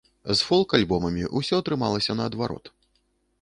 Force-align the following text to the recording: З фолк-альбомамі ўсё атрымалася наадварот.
З 0.27 0.39
фолк-альбомамі 0.47 1.27
ўсё 1.41 1.59
атрымалася 1.65 2.17
наадварот. 2.21 2.73